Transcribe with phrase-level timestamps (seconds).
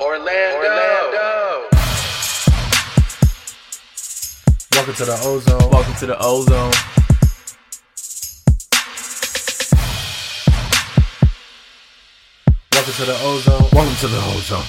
[0.00, 0.56] Orlando.
[0.58, 1.68] Orlando.
[4.72, 5.70] Welcome to the Ozone.
[5.70, 6.72] Welcome to the Ozone.
[12.72, 13.68] Welcome to the Ozone.
[13.72, 14.64] Welcome to the Ozone.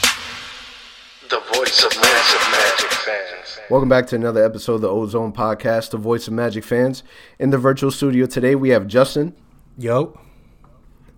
[1.30, 3.60] The voice of massive Magic fans.
[3.70, 7.04] Welcome back to another episode of the Ozone Podcast, the voice of Magic fans.
[7.38, 9.36] In the virtual studio today, we have Justin,
[9.78, 10.20] Yo.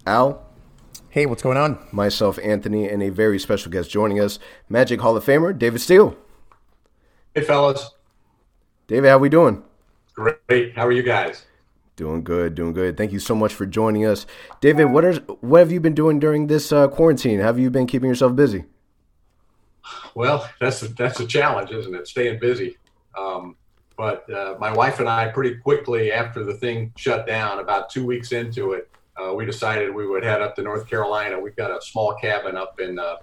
[0.05, 0.50] Al,
[1.12, 1.78] Hey, what's going on?
[1.91, 4.39] myself, Anthony, and a very special guest joining us,
[4.70, 6.16] Magic Hall of Famer David Steele.
[7.35, 7.91] Hey, fellas.
[8.88, 9.62] David, how are we doing?
[10.13, 10.73] Great.
[10.73, 11.45] How are you guys?
[11.98, 12.95] Doing good, doing good.
[12.95, 14.26] Thank you so much for joining us,
[14.62, 14.85] David.
[14.85, 17.41] What are what have you been doing during this uh, quarantine?
[17.41, 18.63] Have you been keeping yourself busy?
[20.16, 22.07] Well, that's a, that's a challenge, isn't it?
[22.07, 22.77] Staying busy.
[23.18, 23.57] Um,
[23.98, 28.05] but uh, my wife and I, pretty quickly after the thing shut down, about two
[28.05, 28.90] weeks into it,
[29.21, 31.39] uh, we decided we would head up to North Carolina.
[31.39, 33.17] We've got a small cabin up in uh,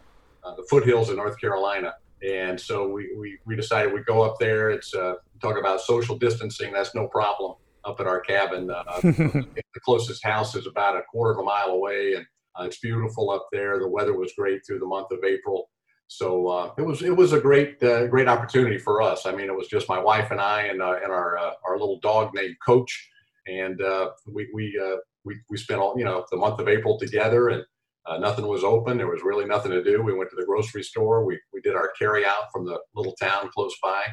[0.45, 1.95] uh, the foothills of North Carolina.
[2.23, 4.71] And so we, we, we decided we'd go up there.
[4.71, 6.73] It's uh, talk about social distancing.
[6.73, 8.71] That's no problem up at our cabin.
[8.71, 12.27] Uh, the closest house is about a quarter of a mile away, and
[12.59, 13.79] uh, it's beautiful up there.
[13.79, 15.71] The weather was great through the month of April.
[16.09, 19.27] So uh, it was it was a great uh, great opportunity for us.
[19.27, 21.79] I mean, it was just my wife and I and uh, and our uh, our
[21.79, 23.11] little dog named Coach,
[23.47, 26.99] and uh, we we, uh, we we spent all you know the month of April
[26.99, 27.63] together, and
[28.07, 28.97] uh, nothing was open.
[28.97, 30.03] There was really nothing to do.
[30.03, 31.25] We went to the grocery store.
[31.25, 34.05] We we did our carry out from the little town close by,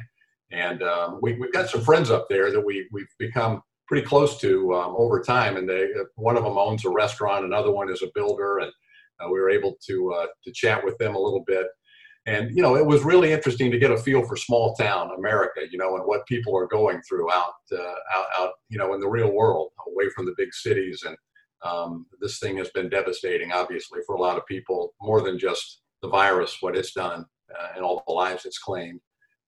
[0.52, 4.40] and um, we we've got some friends up there that we we've become pretty close
[4.40, 5.58] to um, over time.
[5.58, 8.72] And they uh, one of them owns a restaurant, another one is a builder, and
[9.20, 11.68] uh, we were able to uh, to chat with them a little bit
[12.26, 15.62] and you know it was really interesting to get a feel for small town america
[15.70, 19.00] you know and what people are going through out uh, out, out you know in
[19.00, 21.04] the real world away from the big cities.
[21.06, 21.16] And
[21.64, 25.82] um, this thing has been devastating obviously for a lot of people more than just
[26.02, 27.26] the virus what it's done
[27.58, 29.00] uh, and all the lives it's claimed.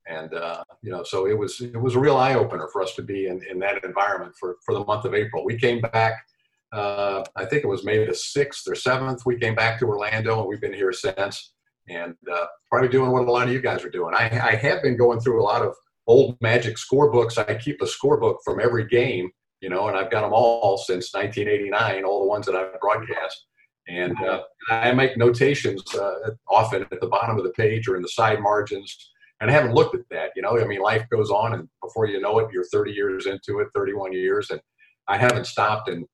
[0.08, 3.02] And uh, you know so it was it was a real eye-opener for us to
[3.02, 5.44] be in, in that environment for for the month of april.
[5.46, 6.26] We came back
[6.72, 10.40] uh, i think it was maybe the 6th or 7th we came back to orlando
[10.40, 11.54] and we've been here since
[11.90, 14.14] and uh, probably doing what a lot of you guys are doing.
[14.14, 15.74] I, I, have been going through a lot of
[16.06, 17.38] old Magic scorebooks.
[17.38, 19.30] I keep a scorebook from every game,
[19.62, 23.46] you know, and I've got them all since 1989, all the ones that I've broadcast.
[23.88, 28.02] And uh, I make notations uh, often at the bottom of the page or in
[28.02, 29.12] the side margins.
[29.40, 30.60] And I haven't looked at that, you know.
[30.60, 33.68] I mean, life goes on, and before you know it, you're 30 years into it,
[33.76, 34.60] 31 years, and
[35.08, 36.06] I haven't stopped and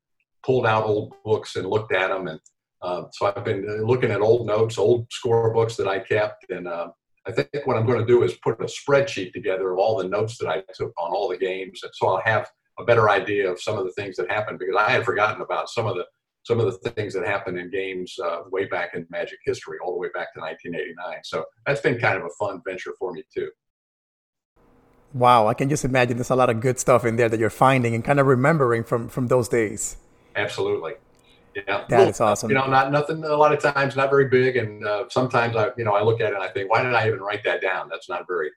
[0.46, 2.40] pulled out old books and looked at them and
[2.84, 6.68] uh, so I've been uh, looking at old notes, old scorebooks that I kept, and
[6.68, 6.90] uh,
[7.26, 10.08] I think what I'm going to do is put a spreadsheet together of all the
[10.08, 12.50] notes that I took on all the games, and so I'll have
[12.80, 15.70] a better idea of some of the things that happened because I had forgotten about
[15.70, 16.06] some of the
[16.46, 19.94] some of the things that happened in games uh, way back in Magic history, all
[19.94, 21.20] the way back to 1989.
[21.24, 23.50] So that's been kind of a fun venture for me too.
[25.14, 27.50] Wow, I can just imagine there's a lot of good stuff in there that you're
[27.50, 29.96] finding and kind of remembering from from those days.
[30.36, 30.96] Absolutely.
[31.56, 32.50] Yeah, that is awesome.
[32.50, 33.24] You know, not nothing.
[33.24, 36.22] A lot of times, not very big, and uh, sometimes I, you know, I look
[36.22, 37.90] at it and I think, why did I even write that down?
[37.90, 38.50] That's not very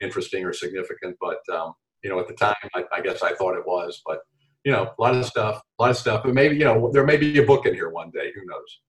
[0.00, 1.16] interesting or significant.
[1.20, 4.02] But um, you know, at the time, I, I, guess I thought it was.
[4.04, 4.20] But
[4.64, 6.22] you know, a lot of stuff, a lot of stuff.
[6.24, 8.32] But maybe you know, there may be a book in here one day.
[8.34, 8.80] Who knows?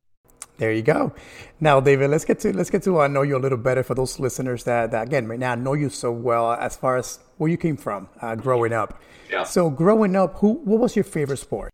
[0.58, 1.14] There you go.
[1.60, 3.96] Now, David, let's get to let's get to uh, know you a little better for
[3.96, 7.50] those listeners that, that again right now know you so well as far as where
[7.50, 9.02] you came from uh, growing up.
[9.32, 9.44] Yeah.
[9.44, 11.74] So, growing up, who what was your favorite sport?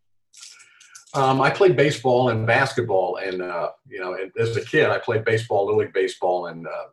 [1.16, 5.26] Um, I played baseball and basketball, and uh, you know, as a kid, I played
[5.26, 6.86] baseball, little league baseball, and uh,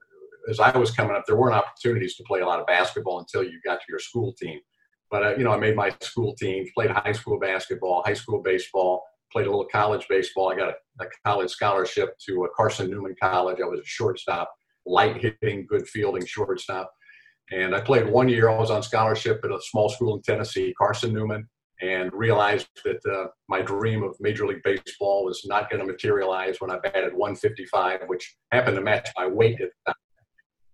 [0.49, 3.43] as I was coming up, there weren't opportunities to play a lot of basketball until
[3.43, 4.61] you got to your school team.
[5.11, 8.43] But uh, you know, I made my school team, played high school basketball, high school
[8.43, 10.51] baseball, played a little college baseball.
[10.51, 13.59] I got a, a college scholarship to uh, Carson Newman College.
[13.63, 14.51] I was a shortstop,
[14.87, 16.91] light hitting, good fielding shortstop.
[17.53, 18.49] And I played one year.
[18.49, 21.49] I was on scholarship at a small school in Tennessee, Carson Newman
[21.83, 26.61] and realized that uh, my dream of Major League Baseball was not going to materialize
[26.61, 29.95] when I batted 155, which happened to match my weight at the time.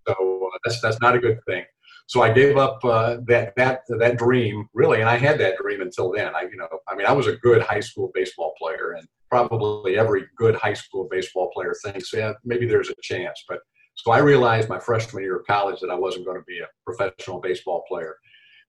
[0.08, 1.64] So uh, that's that's not a good thing.
[2.06, 5.80] So I gave up uh, that that that dream really, and I had that dream
[5.80, 6.34] until then.
[6.34, 9.98] I you know I mean I was a good high school baseball player, and probably
[9.98, 13.60] every good high school baseball player thinks yeah maybe there's a chance, but.
[13.94, 16.66] So I realized my freshman year of college that I wasn't going to be a
[16.86, 18.16] professional baseball player.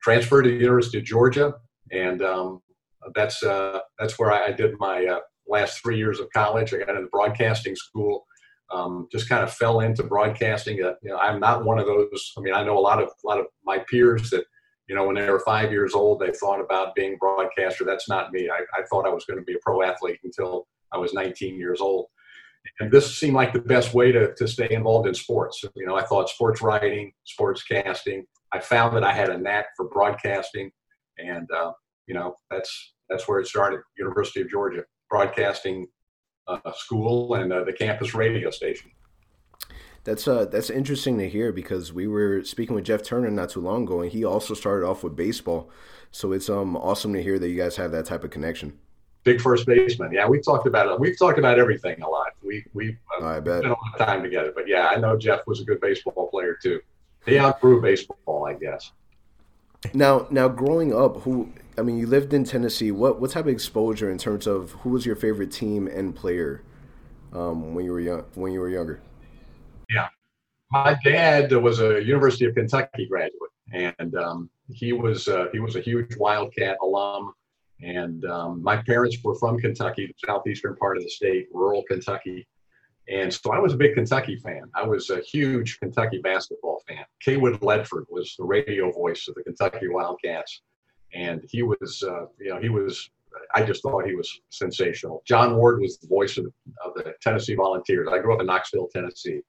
[0.03, 1.53] Transferred to the University of Georgia,
[1.91, 2.61] and um,
[3.15, 6.73] that's uh, that's where I, did my uh, last three years of college.
[6.73, 8.25] I got into broadcasting school.
[8.71, 10.83] Um, just kind of fell into broadcasting.
[10.83, 12.33] Uh, you know, I'm not one of those.
[12.37, 14.45] I mean, I know a lot of a lot of my peers that
[14.87, 17.83] you know when they were five years old they thought about being broadcaster.
[17.83, 18.49] That's not me.
[18.49, 21.55] I, I thought I was going to be a pro athlete until I was 19
[21.57, 22.07] years old.
[22.79, 25.63] and this seemed like the best way to, to stay involved in sports.
[25.75, 28.25] You know, I thought sports writing, sports casting.
[28.53, 30.71] I found that I had a knack for broadcasting,
[31.17, 31.73] and uh,
[32.07, 33.81] you know that's that's where it started.
[33.97, 35.87] University of Georgia Broadcasting
[36.47, 38.91] uh, School and uh, the campus radio station.
[40.03, 43.61] That's uh that's interesting to hear because we were speaking with Jeff Turner not too
[43.61, 45.69] long ago, and he also started off with baseball.
[46.11, 48.77] So it's um awesome to hear that you guys have that type of connection.
[49.23, 50.11] Big first baseman.
[50.11, 50.99] Yeah, we've talked about it.
[50.99, 52.31] We've talked about everything a lot.
[52.43, 53.59] We we uh, I bet.
[53.59, 54.51] spent a lot of time together.
[54.53, 56.81] But yeah, I know Jeff was a good baseball player too.
[57.25, 58.91] He outgrew baseball, I guess.
[59.93, 62.91] Now, now, growing up, who I mean, you lived in Tennessee.
[62.91, 66.61] What what type of exposure in terms of who was your favorite team and player
[67.33, 68.25] um, when you were young?
[68.35, 69.01] When you were younger?
[69.89, 70.07] Yeah,
[70.71, 75.75] my dad was a University of Kentucky graduate, and um, he was uh, he was
[75.75, 77.33] a huge Wildcat alum.
[77.81, 82.47] And um, my parents were from Kentucky, the southeastern part of the state, rural Kentucky.
[83.09, 84.63] And so I was a big Kentucky fan.
[84.75, 87.03] I was a huge Kentucky basketball fan.
[87.25, 90.61] Cawood Ledford was the radio voice of the Kentucky Wildcats.
[91.13, 93.09] And he was, uh, you know, he was,
[93.53, 95.21] I just thought he was sensational.
[95.27, 96.45] John Ward was the voice of,
[96.83, 98.07] of the Tennessee Volunteers.
[98.11, 99.41] I grew up in Knoxville, Tennessee.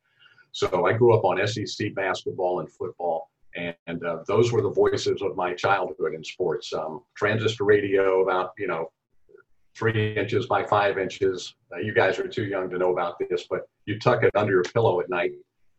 [0.50, 3.30] So I grew up on SEC basketball and football.
[3.56, 6.72] And, and uh, those were the voices of my childhood in sports.
[6.72, 8.90] Um, transistor radio, about, you know,
[9.76, 11.54] three inches by five inches.
[11.72, 14.52] Uh, you guys are too young to know about this, but you tuck it under
[14.52, 15.32] your pillow at night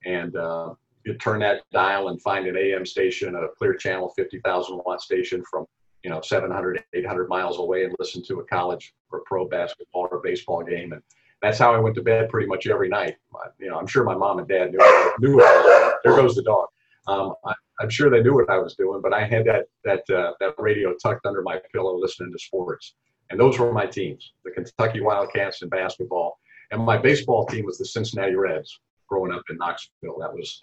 [0.05, 0.73] and uh,
[1.05, 5.43] you turn that dial and find an AM station, a clear channel 50,000 watt station
[5.49, 5.65] from,
[6.03, 10.19] you know, 700, 800 miles away and listen to a college or pro basketball or
[10.21, 10.93] baseball game.
[10.93, 11.01] And
[11.41, 13.15] that's how I went to bed pretty much every night.
[13.59, 15.95] You know, I'm sure my mom and dad knew, knew it.
[16.03, 16.67] There goes the dog.
[17.07, 20.09] Um, I, am sure they knew what I was doing, but I had that, that,
[20.09, 22.95] uh, that radio tucked under my pillow listening to sports.
[23.29, 26.39] And those were my teams, the Kentucky Wildcats in basketball.
[26.71, 30.19] And my baseball team was the Cincinnati Reds growing up in Knoxville.
[30.19, 30.61] That was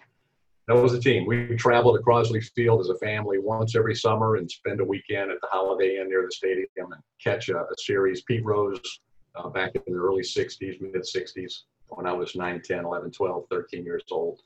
[0.67, 1.25] that was a team.
[1.25, 5.29] We traveled to Crosley Field as a family once every summer and spend a weekend
[5.29, 8.21] at the Holiday Inn near the stadium and catch a, a series.
[8.21, 8.79] Pete Rose
[9.35, 13.43] uh, back in the early 60s, mid 60s, when I was 9, 10, 11, 12,
[13.51, 14.39] 13 years old.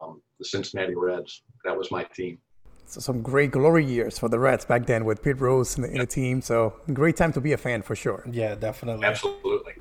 [0.00, 2.38] Um, the Cincinnati Reds, that was my team.
[2.86, 5.90] So some great glory years for the Reds back then with Pete Rose in the,
[5.90, 6.42] in the team.
[6.42, 8.22] So great time to be a fan for sure.
[8.30, 9.06] Yeah, definitely.
[9.06, 9.74] Absolutely.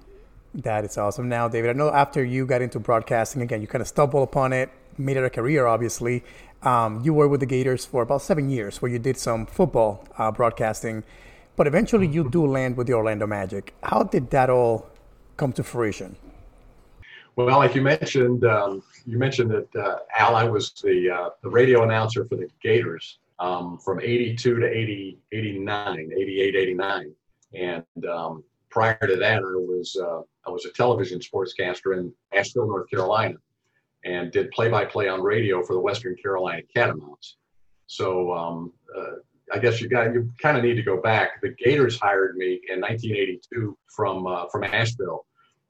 [0.53, 1.30] That is awesome.
[1.30, 4.53] Now, David, I know after you got into broadcasting again, you kind of stumbled upon
[4.53, 6.24] it, made it a career, obviously.
[6.63, 10.06] Um, you were with the Gators for about seven years, where you did some football
[10.18, 11.03] uh, broadcasting,
[11.56, 13.74] but eventually you do land with the Orlando Magic.
[13.81, 14.89] How did that all
[15.38, 16.15] come to fruition?
[17.36, 21.50] Well, like you mentioned, um, you mentioned that uh, Al, I was the uh, the
[21.50, 27.15] radio announcer for the Gators um, from 82 to 80, 89, 88, 89.
[27.53, 32.68] And um, prior to that, I was uh, I was a television sportscaster in Asheville,
[32.68, 33.36] North Carolina,
[34.06, 37.36] and did play-by-play on radio for the Western Carolina Catamounts.
[37.88, 39.15] So um, uh,
[39.53, 41.42] I guess you got you kind of need to go back.
[41.42, 45.25] The Gators hired me in 1982 from uh, from Asheville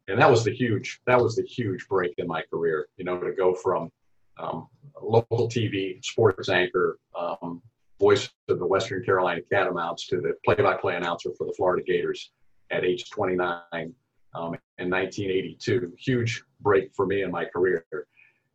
[0.08, 3.20] and that was the huge that was the huge break in my career you know
[3.20, 3.92] to go from
[4.40, 4.68] um,
[5.02, 7.62] local tv sports anchor um,
[8.00, 12.32] voice of the western carolina catamounts to the play-by-play announcer for the florida gators
[12.72, 13.94] at age 29
[14.34, 17.86] um, in 1982 huge break for me in my career.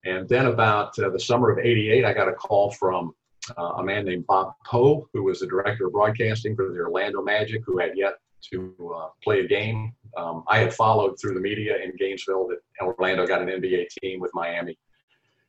[0.05, 3.13] And then about uh, the summer of 88 i got a call from
[3.57, 7.23] uh, a man named bob poe who was the director of broadcasting for the orlando
[7.23, 8.15] magic who had yet
[8.53, 9.93] to uh, play a game.
[10.17, 14.21] Um, I had followed through the media in Gainesville that Orlando got an NBA team
[14.21, 14.79] with Miami.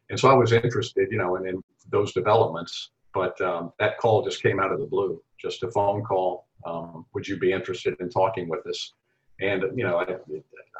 [0.10, 2.92] And so I was interested, you know, in, in those developments.
[3.14, 6.48] But um, that call just came out of the blue, just a phone call.
[6.66, 8.94] Um, would you be interested in talking with us?
[9.40, 10.04] And, you know, I,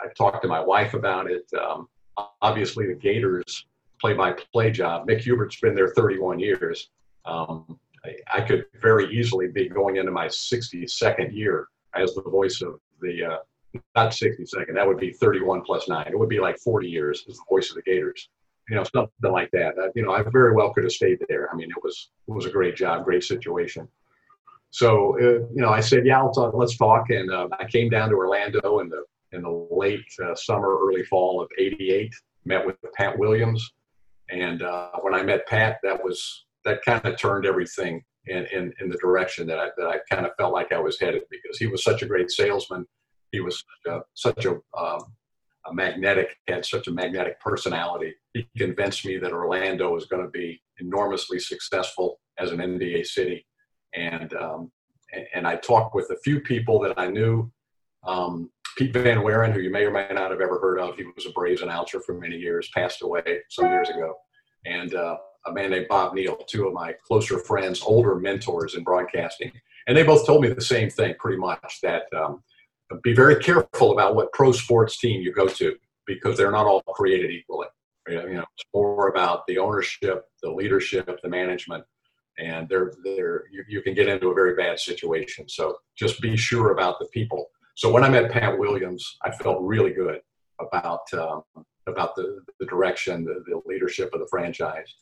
[0.04, 1.46] I talked to my wife about it.
[1.60, 1.88] Um,
[2.42, 3.66] obviously, the Gators
[4.00, 6.90] play by play job, Mick Hubert's been there 31 years.
[7.26, 7.80] Um,
[8.32, 11.68] I could very easily be going into my 62nd year
[12.02, 13.38] as the voice of the uh,
[13.96, 14.76] not 60 second.
[14.76, 16.08] That would be 31 plus nine.
[16.08, 18.30] It would be like 40 years as the voice of the Gators.
[18.70, 19.78] You know, something like that.
[19.78, 21.50] Uh, you know, I very well could have stayed there.
[21.52, 23.88] I mean, it was it was a great job, great situation.
[24.72, 27.10] So, uh, you know, I said, yeah, talk, let's talk.
[27.10, 31.04] And uh, I came down to Orlando in the in the late uh, summer, early
[31.04, 32.14] fall of '88.
[32.46, 33.74] Met with Pat Williams,
[34.30, 38.90] and uh, when I met Pat, that was that kind of turned everything in, in,
[38.90, 41.68] the direction that I, that I kind of felt like I was headed because he
[41.68, 42.86] was such a great salesman.
[43.32, 45.14] He was such a, such a, um,
[45.66, 48.14] a magnetic, had such a magnetic personality.
[48.34, 53.46] He convinced me that Orlando was going to be enormously successful as an NBA city.
[53.94, 54.72] And, um,
[55.14, 57.52] and, and I talked with a few people that I knew
[58.06, 60.96] um, Pete Van Wieren, who you may or may not have ever heard of.
[60.96, 64.16] He was a Braves announcer for many years, passed away some years ago.
[64.66, 65.18] And uh,
[65.48, 69.52] a man named Bob Neal, two of my closer friends, older mentors in broadcasting.
[69.88, 72.44] And they both told me the same thing pretty much that um,
[73.04, 75.76] be very careful about what pro sports team you go to
[76.06, 77.68] because they're not all created equally.
[78.08, 81.84] You know, it's more about the ownership, the leadership, the management,
[82.38, 85.50] and they're, they're, you, you can get into a very bad situation.
[85.50, 87.48] So just be sure about the people.
[87.76, 90.22] So when I met Pat Williams, I felt really good
[90.60, 91.44] about um,
[91.86, 94.94] about the, the direction, the, the leadership of the franchise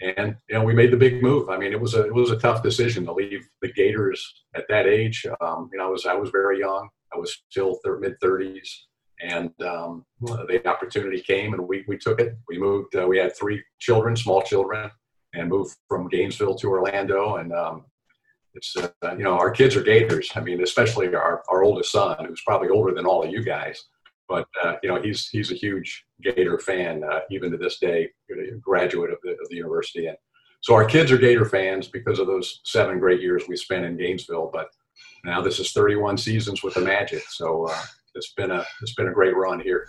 [0.00, 1.48] and you know we made the big move.
[1.48, 4.64] I mean, it was a it was a tough decision to leave the Gators at
[4.68, 5.26] that age.
[5.40, 6.88] Um, you know, I was I was very young.
[7.12, 8.86] I was still mid thirties,
[9.20, 12.36] and um, the opportunity came, and we we took it.
[12.48, 12.94] We moved.
[12.94, 14.90] Uh, we had three children, small children,
[15.34, 17.36] and moved from Gainesville to Orlando.
[17.36, 17.84] And um,
[18.54, 20.30] it's uh, you know our kids are Gators.
[20.36, 23.82] I mean, especially our our oldest son, who's probably older than all of you guys
[24.28, 28.10] but uh, you know he's he's a huge Gator fan uh, even to this day,
[28.60, 30.16] graduate of the of the university, and
[30.60, 33.96] so our kids are Gator fans because of those seven great years we spent in
[33.96, 34.50] Gainesville.
[34.52, 34.68] But
[35.24, 37.82] now this is 31 seasons with the Magic, so uh,
[38.14, 39.88] it's been a it's been a great run here.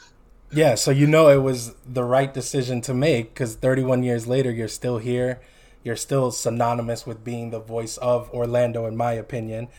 [0.52, 4.52] Yeah, so you know it was the right decision to make because 31 years later
[4.52, 5.42] you're still here.
[5.84, 9.70] You're still synonymous with being the voice of Orlando, in my opinion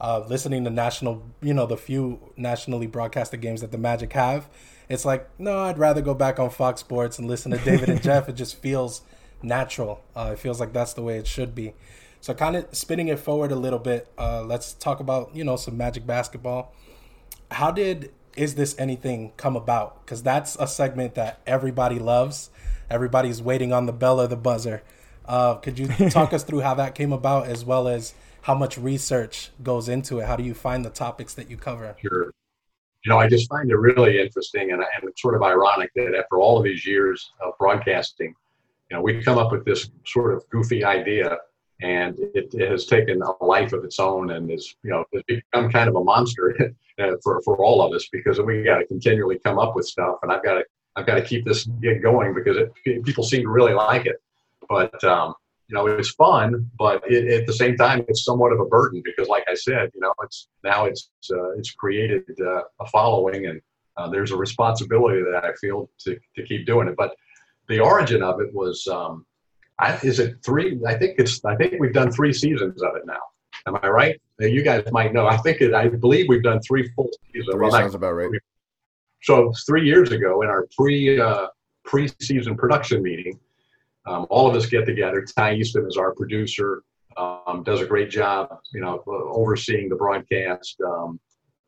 [0.00, 4.48] uh, listening to national, you know, the few nationally broadcasted games that the Magic have,
[4.88, 8.02] it's like, no, I'd rather go back on Fox Sports and listen to David and
[8.02, 8.28] Jeff.
[8.28, 9.02] It just feels
[9.40, 10.02] natural.
[10.16, 11.74] Uh, it feels like that's the way it should be.
[12.20, 15.56] So, kind of spinning it forward a little bit, uh, let's talk about, you know,
[15.56, 16.74] some Magic basketball.
[17.52, 20.04] How did Is This Anything come about?
[20.04, 22.50] Because that's a segment that everybody loves.
[22.90, 24.82] Everybody's waiting on the bell or the buzzer.
[25.30, 28.76] Uh, could you talk us through how that came about as well as how much
[28.76, 30.26] research goes into it?
[30.26, 31.94] How do you find the topics that you cover?
[32.02, 32.32] Sure.
[33.04, 36.16] You know, I just find it really interesting and, and it's sort of ironic that
[36.18, 38.34] after all of these years of broadcasting,
[38.90, 41.38] you know, we come up with this sort of goofy idea
[41.80, 45.24] and it, it, has taken a life of its own and is, you know, it's
[45.26, 46.74] become kind of a monster
[47.22, 50.32] for, for all of us because we got to continually come up with stuff and
[50.32, 50.64] I've got to,
[50.96, 54.20] I've got to keep this gig going because it, people seem to really like it.
[54.68, 55.34] But, um,
[55.70, 59.02] you know, it's fun, but it, at the same time, it's somewhat of a burden
[59.04, 63.46] because, like I said, you know, it's now it's uh, it's created uh, a following,
[63.46, 63.60] and
[63.96, 66.96] uh, there's a responsibility that I feel to to keep doing it.
[66.96, 67.14] But
[67.68, 69.24] the origin of it was, um,
[69.78, 70.80] I, is it three?
[70.84, 73.22] I think it's I think we've done three seasons of it now.
[73.68, 74.20] Am I right?
[74.40, 75.26] You guys might know.
[75.26, 77.54] I think it, I believe we've done three full seasons.
[77.54, 78.28] Three well, sounds about right.
[79.22, 81.46] So three years ago, in our pre uh,
[81.84, 83.38] pre-season production meeting
[84.06, 85.24] um, all of us get together.
[85.24, 86.82] Ty Easton is our producer,
[87.16, 91.20] um, does a great job, you know, overseeing the broadcast, um,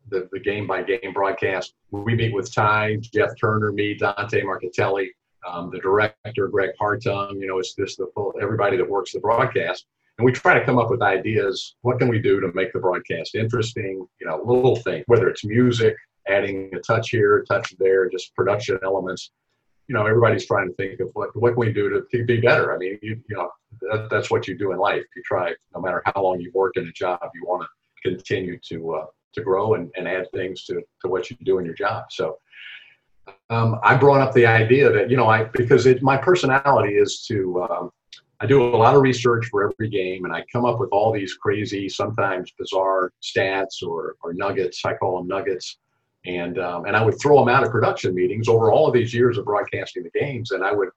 [0.09, 1.75] the, the game by game broadcast.
[1.91, 5.09] We meet with Ty, Jeff Turner, me, Dante Marchitelli,
[5.47, 9.21] um, the director, Greg Hartung, you know, it's just the full, everybody that works the
[9.21, 9.87] broadcast.
[10.19, 11.75] And we try to come up with ideas.
[11.83, 14.07] What can we do to make the broadcast interesting?
[14.21, 15.97] You know, little things, whether it's music,
[16.29, 19.33] adding a touch here, a touch there, just production elements
[19.92, 22.75] you know, everybody's trying to think of what what can we do to, be better.
[22.75, 23.50] I mean, you, you know,
[23.82, 25.04] that, that's what you do in life.
[25.14, 28.58] You try, no matter how long you've worked in a job, you want to continue
[28.70, 31.75] to uh, to grow and, and add things to, to what you do in your
[31.75, 32.06] job.
[32.11, 32.38] So
[33.50, 37.26] um, I brought up the idea that you know I because it, my personality is
[37.28, 37.90] to um,
[38.40, 41.12] I do a lot of research for every game and I come up with all
[41.12, 44.87] these crazy, sometimes bizarre stats or or nuggets.
[44.87, 45.76] I call them nuggets
[46.25, 49.12] and um, and I would throw them out of production meetings over all of these
[49.12, 50.91] years of broadcasting the games, and I would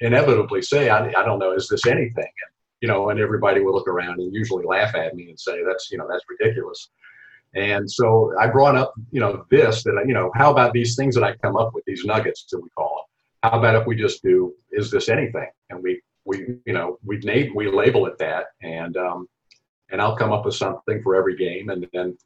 [0.00, 2.16] inevitably say, I, I don't know, is this anything?
[2.16, 5.62] And, you know, and everybody would look around and usually laugh at me and say,
[5.64, 6.90] that's you know, that's ridiculous.
[7.54, 11.14] And so I brought up, you know, this that you know, how about these things
[11.14, 13.06] that I come up with, these nuggets that we call
[13.42, 13.50] them?
[13.50, 15.48] How about if we just do, is this anything?
[15.68, 19.28] And we we you know we name we label it that, and um,
[19.90, 22.16] and I'll come up with something for every game, and then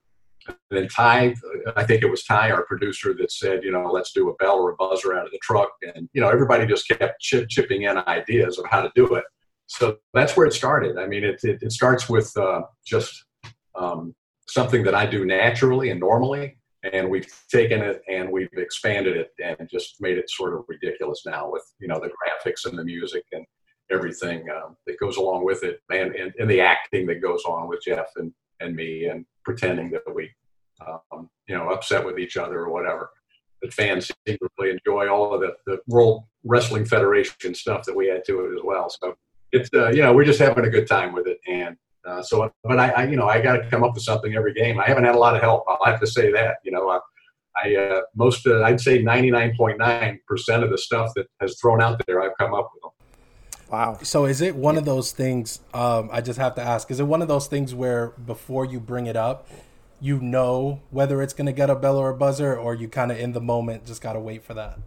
[0.46, 1.34] and then Ty,
[1.76, 4.58] I think it was Ty, our producer, that said, you know, let's do a bell
[4.58, 5.70] or a buzzer out of the truck.
[5.94, 9.24] And, you know, everybody just kept chip, chipping in ideas of how to do it.
[9.66, 10.98] So that's where it started.
[10.98, 13.24] I mean, it, it, it starts with uh, just
[13.74, 14.14] um,
[14.46, 16.58] something that I do naturally and normally.
[16.92, 21.22] And we've taken it and we've expanded it and just made it sort of ridiculous
[21.24, 23.46] now with, you know, the graphics and the music and
[23.90, 27.68] everything um, that goes along with it and, and, and the acting that goes on
[27.68, 28.32] with Jeff and,
[28.64, 30.30] and me and pretending that we,
[30.86, 33.10] um, you know, upset with each other or whatever.
[33.62, 38.24] But fans really enjoy all of the, the World Wrestling Federation stuff that we add
[38.26, 38.90] to it as well.
[38.90, 39.14] So
[39.52, 41.38] it's, uh, you know, we're just having a good time with it.
[41.48, 44.34] And uh, so, but I, I, you know, I got to come up with something
[44.34, 44.78] every game.
[44.78, 45.64] I haven't had a lot of help.
[45.68, 46.98] I'll have to say that, you know, I,
[47.56, 52.02] I uh, most uh, I'd say 99.9 percent of the stuff that has thrown out
[52.06, 52.90] there, I've come up with them.
[53.70, 53.98] Wow.
[54.02, 55.60] So is it one of those things?
[55.72, 58.80] Um, I just have to ask: Is it one of those things where before you
[58.80, 59.48] bring it up,
[60.00, 63.10] you know whether it's going to get a bell or a buzzer, or you kind
[63.10, 64.78] of in the moment just got to wait for that?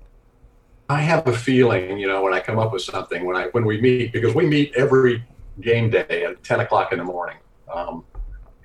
[0.90, 3.66] I have a feeling, you know, when I come up with something, when I when
[3.66, 5.24] we meet, because we meet every
[5.60, 7.38] game day at 10 o'clock in the morning,
[7.74, 8.06] um,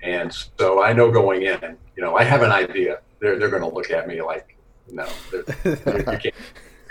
[0.02, 3.00] and so I know going in, you know, I have an idea.
[3.18, 4.56] They're they're going to look at me like,
[4.90, 5.06] no,
[5.64, 6.34] you can't.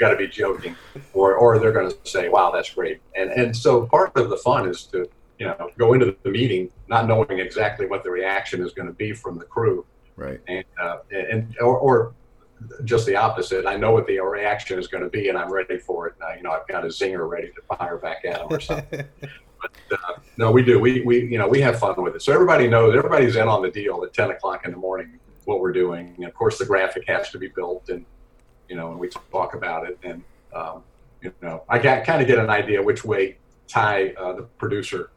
[0.01, 0.75] Got to be joking,
[1.13, 4.37] or or they're going to say, "Wow, that's great." And and so part of the
[4.37, 8.63] fun is to you know go into the meeting not knowing exactly what the reaction
[8.65, 10.39] is going to be from the crew, Right.
[10.47, 12.13] and uh, and or, or
[12.83, 13.67] just the opposite.
[13.67, 16.15] I know what the reaction is going to be, and I'm ready for it.
[16.19, 19.05] Uh, you know, I've got a zinger ready to fire back at them or something.
[19.61, 20.79] but uh, no, we do.
[20.79, 22.23] We we you know we have fun with it.
[22.23, 22.95] So everybody knows.
[22.95, 25.19] Everybody's in on the deal at 10 o'clock in the morning.
[25.45, 28.03] What we're doing, and of course, the graphic has to be built, and
[28.71, 30.23] you know, and we talk about it, and
[30.55, 30.81] um,
[31.21, 33.35] you know, I got kind of get an idea which way
[33.67, 35.11] Ty, uh, the producer,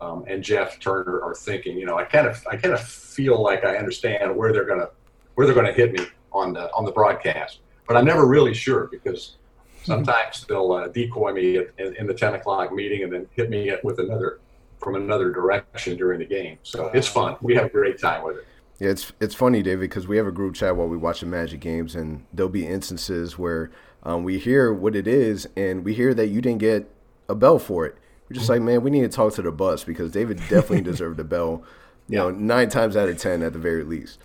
[0.00, 1.76] um, and Jeff Turner are thinking.
[1.76, 4.90] You know, I kind of I kind of feel like I understand where they're gonna
[5.34, 8.88] where they're gonna hit me on the on the broadcast, but I'm never really sure
[8.92, 9.38] because
[9.82, 13.50] sometimes they'll uh, decoy me at, in, in the 10 o'clock meeting and then hit
[13.50, 14.38] me with another
[14.78, 16.58] from another direction during the game.
[16.62, 17.36] So it's fun.
[17.42, 18.46] We have a great time with it.
[18.80, 21.26] Yeah, it's it's funny, David, because we have a group chat while we watch the
[21.26, 23.70] Magic games, and there'll be instances where
[24.04, 26.90] um, we hear what it is, and we hear that you didn't get
[27.28, 27.96] a bell for it.
[28.28, 31.20] We're just like, man, we need to talk to the bus because David definitely deserved
[31.20, 31.64] a bell.
[32.08, 34.20] You know, nine times out of ten at the very least.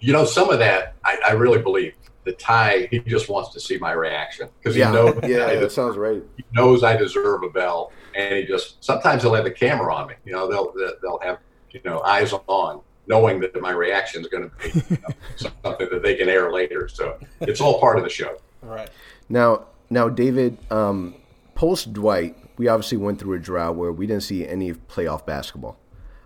[0.00, 1.94] You know, some of that I, I really believe.
[2.24, 5.56] The Ty, he just wants to see my reaction because he Yeah, knows yeah, I,
[5.56, 6.22] that sounds right.
[6.36, 10.08] he knows I deserve a bell, and he just sometimes he'll have the camera on
[10.08, 10.14] me.
[10.24, 11.38] You know, they'll they'll have
[11.70, 15.08] you know eyes on, knowing that my reaction is going to be you know,
[15.64, 16.88] something that they can air later.
[16.88, 18.38] So it's all part of the show.
[18.62, 18.88] Right.
[19.28, 21.16] Now, now, David, um,
[21.56, 25.76] post Dwight, we obviously went through a drought where we didn't see any playoff basketball.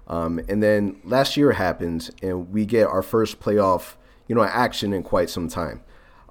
[0.06, 3.94] Um, and then last year happens, and we get our first playoff,
[4.28, 5.82] you know, action in quite some time.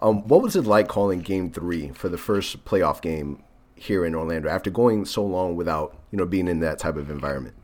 [0.03, 3.41] Um, what was it like calling Game Three for the first playoff game
[3.73, 7.09] here in Orlando after going so long without, you know, being in that type of
[7.09, 7.55] environment?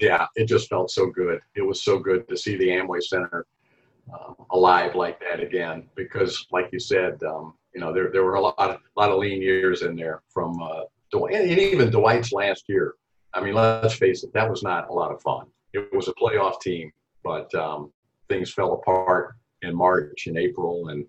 [0.00, 1.40] Yeah, it just felt so good.
[1.54, 3.46] It was so good to see the Amway Center
[4.12, 5.88] uh, alive like that again.
[5.94, 9.18] Because, like you said, um, you know, there there were a lot of lot of
[9.18, 12.94] lean years in there from uh, Dwight, and even Dwight's last year.
[13.34, 15.46] I mean, let's face it, that was not a lot of fun.
[15.74, 16.90] It was a playoff team,
[17.22, 17.92] but um,
[18.28, 21.04] things fell apart in March and April, and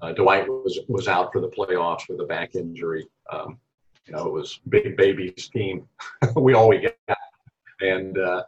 [0.00, 3.06] uh, Dwight was was out for the playoffs with a back injury.
[3.30, 3.58] Um,
[4.06, 5.88] you know, it was big baby's team.
[6.36, 7.18] we all we got
[7.82, 8.42] and uh,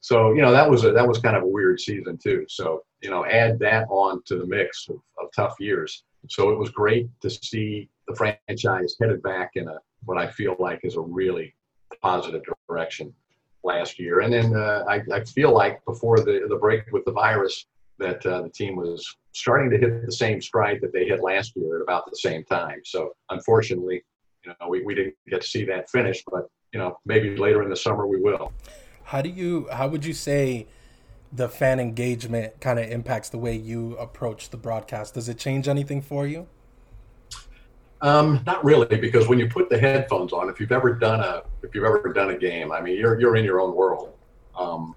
[0.00, 2.44] so you know that was a that was kind of a weird season too.
[2.48, 6.04] So you know, add that on to the mix of, of tough years.
[6.28, 10.56] So it was great to see the franchise headed back in a what I feel
[10.58, 11.54] like is a really
[12.02, 13.12] positive direction
[13.64, 14.20] last year.
[14.20, 17.66] And then uh, I, I feel like before the the break with the virus
[17.98, 21.54] that uh, the team was starting to hit the same stride that they hit last
[21.56, 22.80] year at about the same time.
[22.84, 24.02] So unfortunately,
[24.44, 27.62] you know, we, we didn't get to see that finish, but you know, maybe later
[27.62, 28.52] in the summer we will.
[29.04, 29.68] How do you?
[29.72, 30.66] How would you say
[31.32, 35.14] the fan engagement kind of impacts the way you approach the broadcast?
[35.14, 36.46] Does it change anything for you?
[38.00, 41.42] Um, not really, because when you put the headphones on, if you've ever done a
[41.62, 44.12] if you've ever done a game, I mean, you're you're in your own world.
[44.56, 44.94] Um,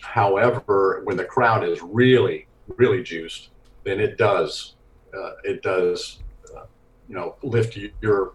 [0.00, 2.46] however, when the crowd is really
[2.76, 3.50] really juiced,
[3.84, 4.74] then it does
[5.16, 6.22] uh, it does
[6.54, 6.64] uh,
[7.08, 8.32] you know lift your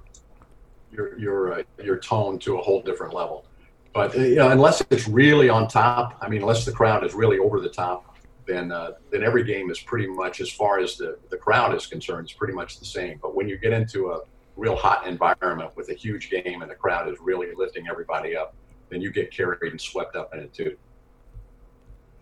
[0.92, 3.46] your your uh, your tone to a whole different level.
[3.94, 7.14] But uh, you know, unless it's really on top, I mean, unless the crowd is
[7.14, 10.98] really over the top, then uh, then every game is pretty much, as far as
[10.98, 13.20] the the crowd is concerned, is pretty much the same.
[13.22, 14.22] But when you get into a
[14.58, 18.56] real hot environment with a huge game and the crowd is really lifting everybody up,
[18.90, 20.76] then you get carried and swept up in it too.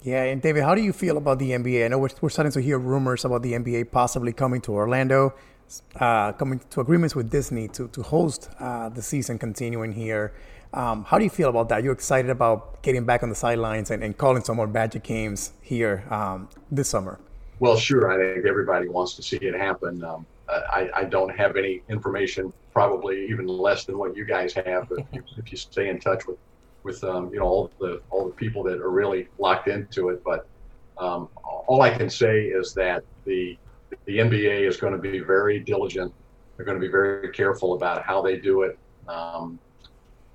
[0.03, 1.85] Yeah, and David, how do you feel about the NBA?
[1.85, 5.33] I know we're, we're starting to hear rumors about the NBA possibly coming to Orlando,
[5.99, 10.33] uh, coming to agreements with Disney to, to host uh, the season continuing here.
[10.73, 11.83] Um, how do you feel about that?
[11.83, 15.53] You're excited about getting back on the sidelines and, and calling some more Magic games
[15.61, 17.19] here um, this summer?
[17.59, 18.11] Well, sure.
[18.11, 20.03] I think everybody wants to see it happen.
[20.03, 24.89] Um, I, I don't have any information, probably even less than what you guys have.
[24.89, 26.37] But if you, if you stay in touch with,
[26.83, 30.23] with um, you know all the all the people that are really locked into it,
[30.23, 30.47] but
[30.97, 33.57] um, all I can say is that the
[34.07, 36.11] the NBA is going to be very diligent.
[36.55, 38.79] They're going to be very careful about how they do it.
[39.07, 39.59] Um,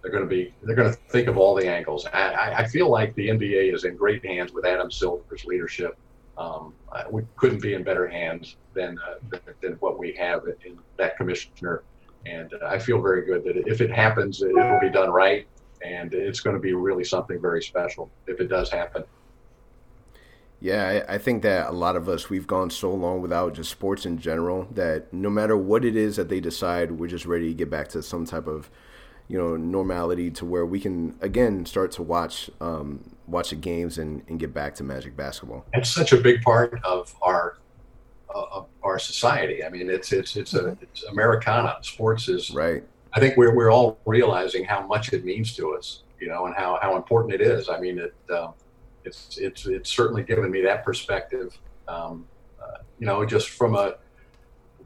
[0.01, 2.07] they're going to be they're going to think of all the angles.
[2.07, 5.97] I, I feel like the NBA is in great hands with Adam Silver's leadership.
[6.37, 6.75] um,
[7.11, 11.17] we couldn't be in better hands than uh, than, than, what we have in that
[11.17, 11.83] commissioner.
[12.27, 15.47] And I feel very good that if it happens, it will be done right,
[15.85, 19.05] and it's going to be really something very special if it does happen.
[20.63, 23.69] Yeah, I, I think that a lot of us we've gone so long without just
[23.69, 27.49] sports in general that no matter what it is that they decide, we're just ready
[27.49, 28.71] to get back to some type of
[29.27, 33.99] you know normality to where we can again start to watch um, watch the games
[33.99, 35.65] and, and get back to Magic basketball.
[35.73, 37.59] It's such a big part of our
[38.33, 39.65] uh, of our society.
[39.65, 41.79] I mean, it's it's it's a it's Americana.
[41.83, 42.85] Sports is right.
[43.15, 46.55] I think we're we're all realizing how much it means to us, you know, and
[46.55, 47.69] how how important it is.
[47.69, 48.53] I mean, it uh,
[49.05, 51.57] it's it's it's certainly given me that perspective.
[51.89, 52.27] Um,
[52.63, 53.97] uh, you know, just from a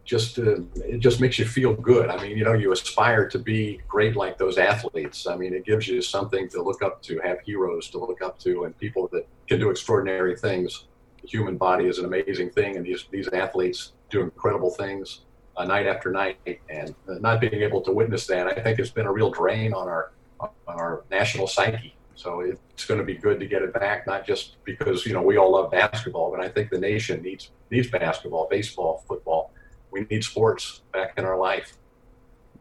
[0.07, 2.09] just uh, it just makes you feel good.
[2.09, 5.27] I mean, you know, you aspire to be great like those athletes.
[5.27, 8.39] I mean, it gives you something to look up to, have heroes to look up
[8.41, 10.87] to, and people that can do extraordinary things.
[11.23, 15.23] The human body is an amazing thing, and these these athletes do incredible things
[15.57, 16.39] uh, night after night.
[16.71, 19.89] And not being able to witness that, I think, has been a real drain on
[19.89, 21.97] our on our national psyche.
[22.17, 25.23] So it's going to be good to get it back, not just because you know
[25.23, 29.53] we all love basketball, but I think the nation needs needs basketball, baseball, football
[29.97, 31.77] we need sports back in our life.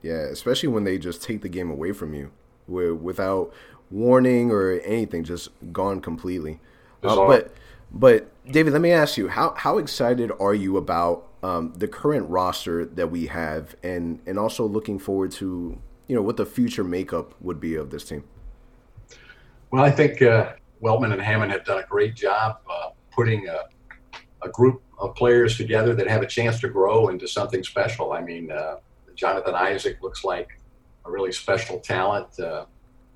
[0.02, 2.32] Yeah, especially when they just take the game away from you
[2.68, 3.54] without
[3.92, 6.60] warning or anything, just gone completely.
[7.04, 7.54] Uh, but
[7.92, 12.30] but David, let me ask you how how excited are you about um, the current
[12.30, 16.84] roster that we have, and and also looking forward to you know what the future
[16.84, 18.24] makeup would be of this team.
[19.76, 23.64] Well, I think uh, Weltman and Hammond have done a great job uh, putting a,
[24.42, 28.14] a group of players together that have a chance to grow into something special.
[28.14, 28.78] I mean, uh,
[29.16, 30.62] Jonathan Isaac looks like
[31.04, 32.68] a really special talent uh,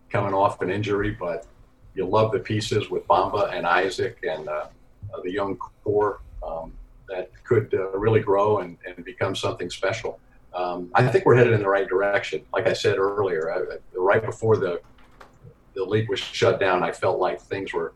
[0.09, 1.47] coming off an injury, but
[1.95, 4.67] you love the pieces with Bamba and Isaac and uh,
[5.23, 6.73] the young core um,
[7.07, 10.19] that could uh, really grow and, and become something special.
[10.53, 12.41] Um, I think we're headed in the right direction.
[12.51, 14.81] Like I said earlier, I, right before the
[15.73, 17.93] the league was shut down, I felt like things were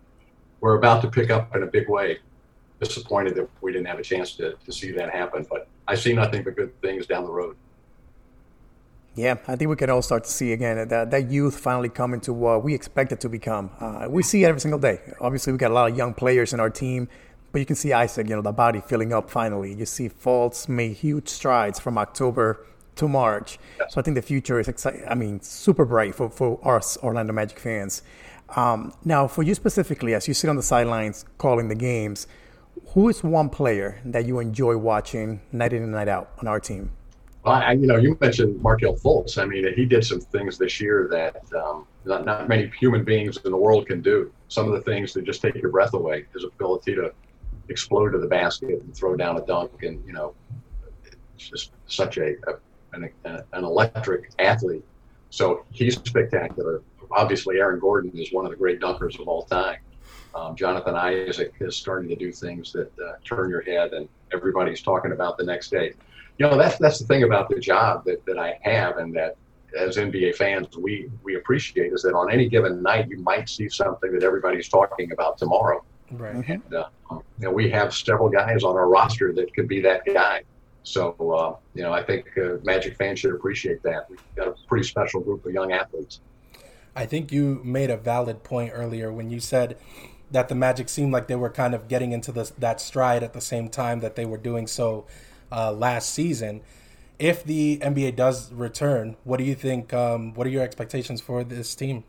[0.62, 2.20] were about to pick up in a big way
[2.80, 5.46] disappointed that we didn't have a chance to, to see that happen.
[5.50, 7.56] But I see nothing but good things down the road.
[9.16, 12.20] Yeah, I think we can all start to see again that that youth finally coming
[12.22, 13.70] to what we expect it to become.
[13.80, 15.02] Uh, we see it every single day.
[15.22, 17.08] Obviously, we got a lot of young players in our team,
[17.52, 19.74] but you can see Isaac, you know, the body filling up finally.
[19.76, 23.60] You see Fultz made huge strides from October to March.
[23.80, 23.94] Yes.
[23.94, 25.04] So I think the future is exciting.
[25.08, 28.02] I mean, super bright for, for us Orlando Magic fans.
[28.56, 32.28] Um, now, for you specifically, as you sit on the sidelines calling the games,
[32.90, 36.60] who is one player that you enjoy watching night in and night out on our
[36.60, 36.92] team?
[37.44, 39.38] Well, I, you know, you mentioned Markelle Fultz.
[39.38, 43.38] I mean, he did some things this year that um, not, not many human beings
[43.44, 44.32] in the world can do.
[44.48, 46.26] Some of the things that just take your breath away.
[46.34, 47.14] His ability to
[47.68, 50.34] explode to the basket and throw down a dunk, and you know,
[51.36, 52.54] it's just such a, a
[52.94, 54.84] an, an electric athlete.
[55.30, 56.82] So he's spectacular.
[57.12, 59.78] Obviously, Aaron Gordon is one of the great dunkers of all time.
[60.36, 64.82] Um, Jonathan Isaac is starting to do things that uh, turn your head, and everybody's
[64.82, 65.94] talking about the next day.
[66.40, 69.38] You know, that's that's the thing about the job that, that I have, and that
[69.78, 73.70] as NBA fans we we appreciate is that on any given night you might see
[73.70, 75.84] something that everybody's talking about tomorrow.
[76.12, 76.36] Right.
[76.36, 76.52] Mm-hmm.
[76.52, 80.02] And uh, you know, we have several guys on our roster that could be that
[80.06, 80.44] guy.
[80.84, 84.10] So uh, you know, I think uh, Magic fans should appreciate that.
[84.10, 86.20] We've got a pretty special group of young athletes.
[86.96, 89.78] I think you made a valid point earlier when you said
[90.30, 93.34] that the Magic seemed like they were kind of getting into this, that stride at
[93.34, 95.06] the same time that they were doing so
[95.52, 96.62] uh, last season.
[97.20, 99.94] If the NBA does return, what do you think?
[99.94, 102.04] Um, what are your expectations for this team?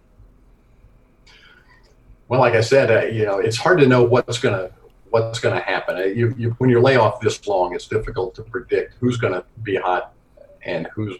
[2.28, 4.70] Well, like I said, uh, you know, it's hard to know what's gonna
[5.14, 5.96] what's gonna happen.
[5.96, 9.44] Uh, you, you, when you're lay off this long, it's difficult to predict who's gonna
[9.62, 10.12] be hot
[10.64, 11.14] and who's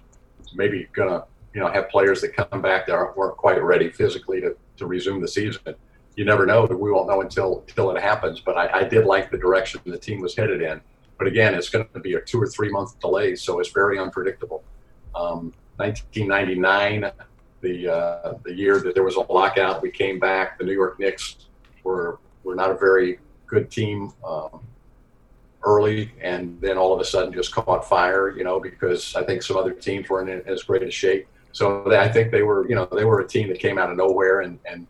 [0.55, 4.41] maybe gonna you know have players that come back that aren't, weren't quite ready physically
[4.41, 5.75] to, to resume the season
[6.17, 6.65] you never know.
[6.65, 8.41] We won't know until until it happens.
[8.41, 10.81] But I, I did like the direction the team was headed in.
[11.19, 13.99] But again, it's going to be a two or three month delay, so it's very
[13.99, 14.65] unpredictable.
[15.15, 17.11] Um, 1999,
[17.61, 20.59] the uh, the year that there was a lockout, we came back.
[20.59, 21.49] The New York Knicks
[21.83, 24.61] were were not a very good team um,
[25.63, 28.37] early, and then all of a sudden just caught fire.
[28.37, 31.27] You know, because I think some other teams weren't in as great a shape.
[31.53, 33.89] So they, I think they were, you know, they were a team that came out
[33.89, 34.89] of nowhere and, and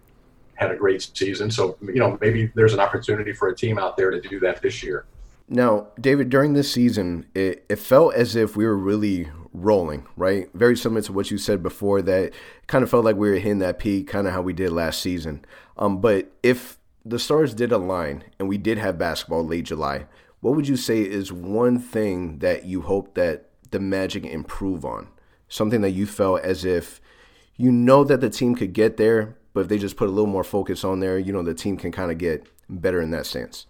[0.54, 1.50] had a great season.
[1.50, 4.62] So, you know, maybe there's an opportunity for a team out there to do that
[4.62, 5.04] this year.
[5.46, 10.48] Now, David, during this season, it, it felt as if we were really rolling, right?
[10.54, 12.32] Very similar to what you said before, that
[12.66, 15.02] kind of felt like we were hitting that peak, kind of how we did last
[15.02, 15.44] season.
[15.76, 20.06] Um, but if the stars did align and we did have basketball late July,
[20.40, 25.08] what would you say is one thing that you hope that the Magic improve on?
[25.48, 27.00] Something that you felt as if
[27.56, 30.30] you know that the team could get there, but if they just put a little
[30.30, 33.26] more focus on there, you know, the team can kind of get better in that
[33.26, 33.66] sense.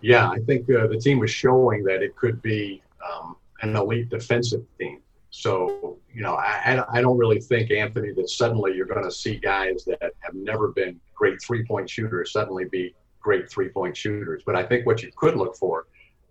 [0.00, 4.08] Yeah, I think uh, the team was showing that it could be um, an elite
[4.08, 5.00] defensive team.
[5.34, 9.36] So, you know, I, I don't really think, Anthony, that suddenly you're going to see
[9.36, 14.42] guys that have never been great three point shooters suddenly be great three point shooters.
[14.44, 15.86] But I think what you could look for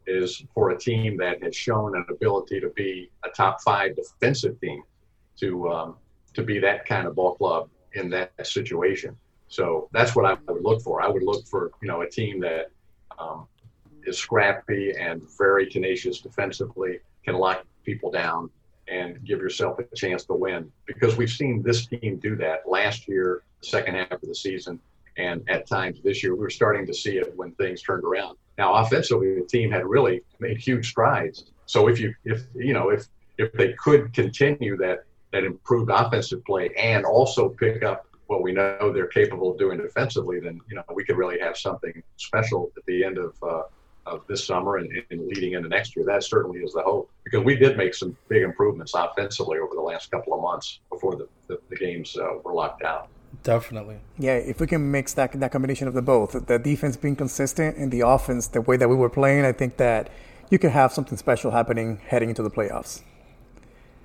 [0.05, 4.61] is for a team that has shown an ability to be a top five defensive
[4.61, 4.83] team
[5.39, 5.95] to um,
[6.35, 9.17] to be that kind of ball club in that situation.
[9.47, 11.01] So that's what I would look for.
[11.01, 12.69] I would look for you know a team that
[13.17, 13.47] um,
[14.05, 18.51] is scrappy and very tenacious defensively, can lock people down,
[18.87, 20.71] and give yourself a chance to win.
[20.85, 24.79] Because we've seen this team do that last year, the second half of the season,
[25.17, 28.37] and at times this year we were starting to see it when things turned around.
[28.57, 31.45] Now offensively, the team had really made huge strides.
[31.65, 36.43] So if you if you know if if they could continue that that improved offensive
[36.45, 40.75] play and also pick up what we know they're capable of doing defensively, then you
[40.75, 43.63] know we could really have something special at the end of uh,
[44.05, 46.05] of this summer and, and, leading into next year.
[46.05, 49.81] That certainly is the hope because we did make some big improvements offensively over the
[49.81, 53.05] last couple of months before the, the, the games uh, were locked down.
[53.43, 53.97] Definitely.
[54.17, 57.77] Yeah, if we can mix that that combination of the both, the defense being consistent
[57.77, 60.09] and the offense the way that we were playing, I think that
[60.49, 63.03] you could have something special happening heading into the playoffs.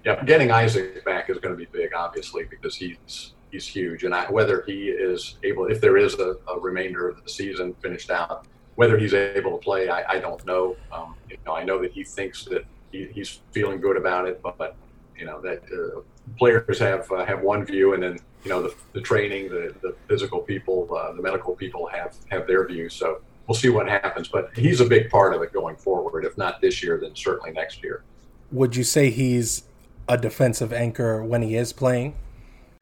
[0.04, 4.14] Yeah, getting Isaac back is going to be big, obviously, because he's he's huge, and
[4.14, 8.10] I, whether he is able, if there is a, a remainder of the season finished
[8.10, 10.76] out, whether he's able to play, I, I don't know.
[10.92, 14.40] Um, you know, I know that he thinks that he, he's feeling good about it,
[14.42, 14.76] but, but
[15.18, 16.00] you know that uh,
[16.38, 19.96] players have uh, have one view, and then you know the, the training, the, the
[20.08, 22.88] physical people, uh, the medical people have have their view.
[22.88, 24.28] So we'll see what happens.
[24.28, 26.24] But he's a big part of it going forward.
[26.24, 28.04] If not this year, then certainly next year.
[28.52, 29.64] Would you say he's
[30.08, 32.14] a defensive anchor when he is playing?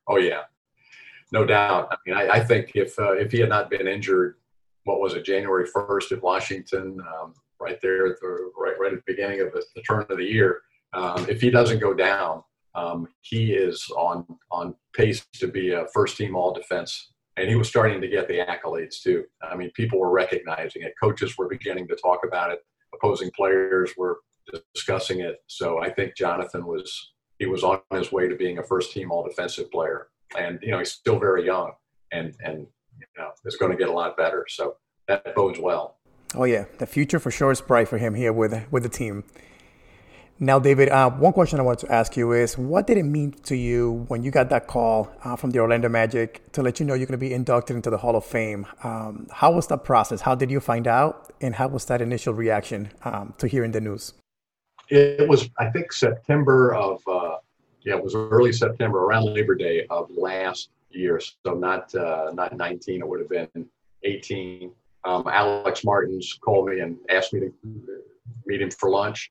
[0.08, 0.42] Oh yeah,
[1.32, 1.88] no doubt.
[1.90, 4.36] I mean, I, I think if uh, if he had not been injured,
[4.84, 9.04] what was it, January first at Washington, um, right there at the right right at
[9.04, 10.60] the beginning of the, the turn of the year,
[10.92, 12.42] um, if he doesn't go down,
[12.74, 17.56] um, he is on on pace to be a first team All Defense, and he
[17.56, 19.24] was starting to get the accolades too.
[19.42, 20.94] I mean, people were recognizing it.
[21.00, 22.60] Coaches were beginning to talk about it.
[22.94, 24.18] Opposing players were
[24.74, 25.38] discussing it.
[25.46, 29.10] So I think Jonathan was he was on his way to being a first team
[29.10, 31.72] All Defensive player, and you know he's still very young,
[32.12, 32.66] and and
[33.16, 34.46] you know is going to get a lot better.
[34.48, 34.76] So
[35.08, 35.96] that bodes well.
[36.34, 39.24] Oh yeah, the future for sure is bright for him here with with the team.
[40.40, 43.30] Now, David, uh, one question I wanted to ask you is what did it mean
[43.44, 46.86] to you when you got that call uh, from the Orlando Magic to let you
[46.86, 48.66] know you're going to be inducted into the Hall of Fame?
[48.82, 50.22] Um, how was that process?
[50.22, 51.32] How did you find out?
[51.40, 54.14] And how was that initial reaction um, to hearing the news?
[54.88, 57.36] It was, I think, September of, uh,
[57.82, 61.20] yeah, it was early September, around Labor Day of last year.
[61.44, 63.66] So not uh, not 19, it would have been
[64.02, 64.70] 18.
[65.04, 67.52] Um, Alex Martins called me and asked me to
[68.46, 69.30] meet him for lunch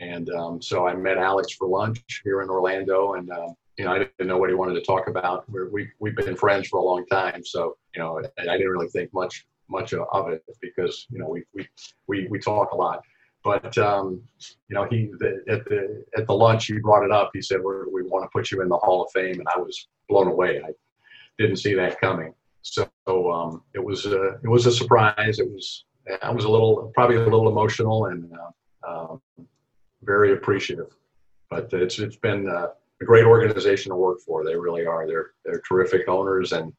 [0.00, 3.92] and um, so I met Alex for lunch here in Orlando, and um, you know
[3.92, 5.44] I didn't know what he wanted to talk about.
[5.50, 9.12] We we've been friends for a long time, so you know I didn't really think
[9.12, 11.68] much much of it because you know we we
[12.06, 13.02] we, we talk a lot.
[13.44, 14.22] But um,
[14.68, 17.30] you know he the, at the at the lunch he brought it up.
[17.34, 19.58] He said we we want to put you in the Hall of Fame, and I
[19.58, 20.62] was blown away.
[20.64, 20.70] I
[21.38, 22.34] didn't see that coming.
[22.62, 25.38] So um, it was a, it was a surprise.
[25.38, 25.84] It was
[26.22, 28.32] I was a little probably a little emotional and.
[28.32, 28.50] Uh,
[28.88, 29.20] um,
[30.02, 30.94] very appreciative.
[31.50, 32.68] But it's it's been uh,
[33.00, 34.44] a great organization to work for.
[34.44, 35.06] They really are.
[35.06, 36.72] They're they're terrific owners, and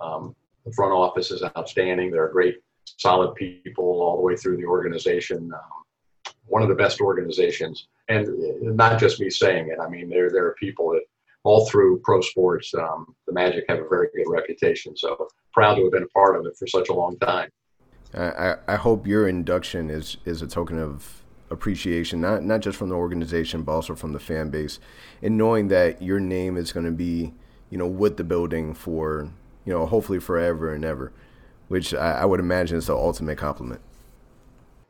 [0.00, 2.10] um, the front office is outstanding.
[2.10, 5.52] They're great, solid people all the way through the organization.
[5.52, 8.28] Um, one of the best organizations, and
[8.76, 9.78] not just me saying it.
[9.80, 11.02] I mean, there there are people that
[11.44, 14.96] all through pro sports, um, the Magic have a very good reputation.
[14.96, 17.50] So proud to have been a part of it for such a long time.
[18.16, 22.88] I, I hope your induction is is a token of appreciation, not not just from
[22.88, 24.78] the organization, but also from the fan base,
[25.22, 27.34] and knowing that your name is going to be,
[27.70, 29.30] you know, with the building for,
[29.64, 31.12] you know, hopefully forever and ever,
[31.68, 33.80] which I, I would imagine is the ultimate compliment.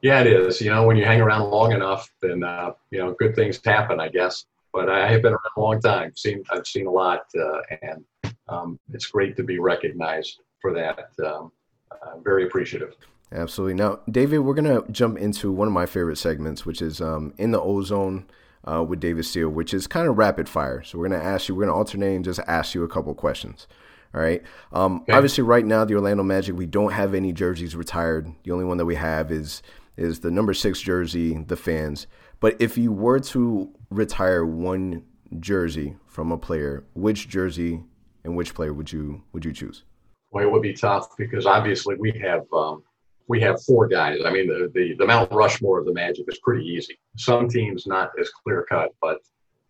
[0.03, 0.61] Yeah, it is.
[0.61, 4.01] You know, when you hang around long enough, then uh, you know good things happen,
[4.01, 4.45] I guess.
[4.75, 6.13] But I have been around a long time.
[6.17, 8.05] Seen I've seen a lot, uh, and
[8.49, 11.11] um, it's great to be recognized for that.
[11.25, 11.53] Um,
[11.93, 12.95] uh, very appreciative.
[13.33, 13.75] Absolutely.
[13.75, 17.35] Now, David, we're going to jump into one of my favorite segments, which is um,
[17.39, 18.27] in the ozone
[18.65, 20.83] uh, with David Steele, which is kind of rapid fire.
[20.83, 22.89] So we're going to ask you, we're going to alternate and just ask you a
[22.89, 23.67] couple questions.
[24.15, 24.43] All right.
[24.73, 25.13] Um, Okay.
[25.13, 28.33] Obviously, right now the Orlando Magic, we don't have any jerseys retired.
[28.45, 29.63] The only one that we have is
[29.97, 32.09] is the number six jersey, the fans.
[32.45, 35.03] But if you were to retire one
[35.41, 37.85] jersey from a player, which jersey
[38.23, 39.85] and which player would you would you choose?
[40.31, 42.83] Well, it would be tough because obviously we have um,
[43.29, 44.19] we have four guys.
[44.27, 46.99] I mean, the, the the Mount Rushmore of the Magic is pretty easy.
[47.17, 49.21] Some teams not as clear cut, but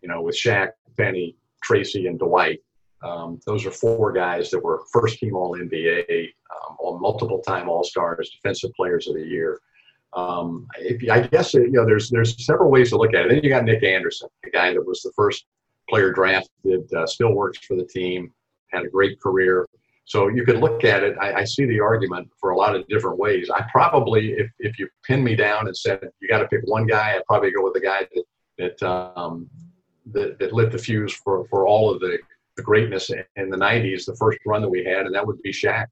[0.01, 2.59] you know, with Shaq, Penny, Tracy, and Dwight,
[3.01, 7.69] um, those are four guys that were first team All NBA, um, all multiple time
[7.69, 9.61] All Stars, Defensive Players of the Year.
[10.15, 10.67] Um,
[11.11, 13.29] I guess you know, there's there's several ways to look at it.
[13.29, 15.45] Then you got Nick Anderson, the guy that was the first
[15.89, 18.31] player drafted, uh, still works for the team,
[18.71, 19.67] had a great career.
[20.05, 21.17] So you could look at it.
[21.19, 23.49] I, I see the argument for a lot of different ways.
[23.49, 26.85] I probably, if, if you pin me down and said you got to pick one
[26.85, 28.23] guy, I'd probably go with the guy that
[28.57, 29.49] that um,
[30.13, 32.19] that, that lit the fuse for, for all of the,
[32.55, 35.51] the greatness in the '90s, the first run that we had, and that would be
[35.51, 35.87] Shaq.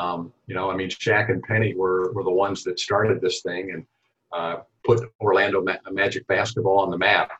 [0.00, 3.42] Um, you know, I mean, Shaq and Penny were were the ones that started this
[3.42, 3.86] thing and
[4.32, 7.30] uh, put Orlando Ma- Magic basketball on the map.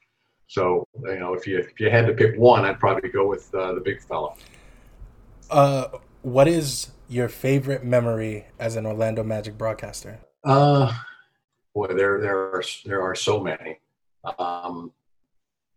[0.47, 3.53] So you know, if you if you had to pick one, I'd probably go with
[3.55, 4.35] uh, the big fella.
[5.51, 5.89] Uh,
[6.21, 10.21] what is your favorite memory as an Orlando Magic broadcaster?
[10.45, 10.93] Uh,
[11.75, 13.79] boy, there there are there are so many.
[14.39, 14.93] Um,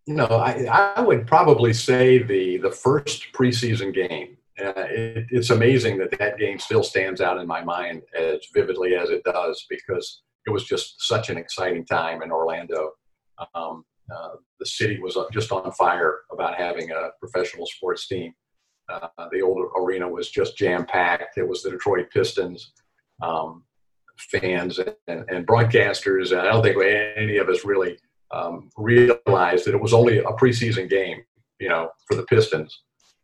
[0.05, 4.37] you know, I I would probably say the the first preseason game.
[4.59, 8.95] Uh, it, it's amazing that that game still stands out in my mind as vividly
[8.95, 12.91] as it does because it was just such an exciting time in Orlando.
[13.55, 18.33] Um, uh, the city was just on fire about having a professional sports team.
[18.89, 21.37] Uh, the old arena was just jam packed.
[21.37, 22.73] It was the Detroit Pistons.
[23.21, 23.63] Um,
[24.17, 24.95] fans and,
[25.29, 26.31] and broadcasters.
[26.31, 26.77] And I don't think
[27.17, 27.97] any of us really
[28.31, 31.23] um, realized that it was only a preseason game,
[31.59, 32.81] you know, for the Pistons.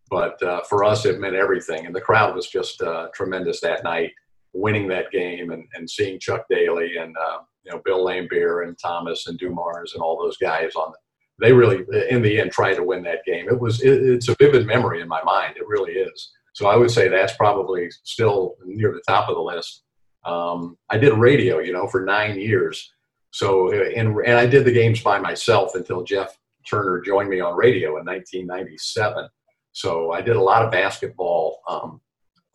[0.10, 1.86] But uh, for us, it meant everything.
[1.86, 4.12] And the crowd was just uh, tremendous that night,
[4.54, 8.78] winning that game and, and seeing Chuck Daly and, uh, you know, Bill Laimbeer and
[8.82, 10.94] Thomas and Dumars and all those guys on
[11.40, 13.48] they really, in the end, tried to win that game.
[13.48, 15.56] It was, it, it's a vivid memory in my mind.
[15.56, 16.32] It really is.
[16.54, 19.84] So I would say that's probably still near the top of the list.
[20.26, 22.92] Um, I did radio, you know, for nine years.
[23.32, 26.38] So, and, and I did the games by myself until Jeff
[26.70, 29.30] Turner joined me on radio in 1997.
[29.72, 32.02] So I did a lot of basketball um,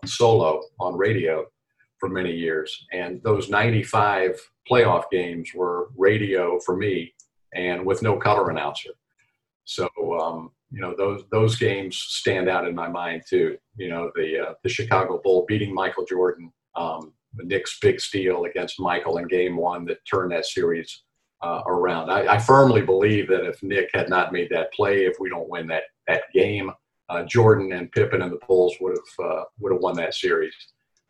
[0.05, 1.47] solo on radio
[1.99, 2.87] for many years.
[2.93, 4.39] And those 95
[4.71, 7.15] playoff games were radio for me
[7.55, 8.91] and with no color announcer.
[9.65, 9.89] So,
[10.21, 13.57] um, you know, those, those games stand out in my mind too.
[13.77, 18.81] You know, the, uh, the Chicago Bull beating Michael Jordan, um, Nick's big steal against
[18.81, 21.05] Michael in game one that turned that series
[21.43, 22.11] uh, around.
[22.11, 25.49] I, I, firmly believe that if Nick had not made that play, if we don't
[25.49, 26.71] win that, that game,
[27.27, 30.55] Jordan and Pippen and the Bulls would have uh, would have won that series.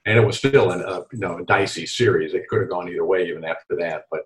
[0.06, 2.34] And it was still an, a you know a dicey series.
[2.34, 4.04] It could have gone either way even after that.
[4.10, 4.22] But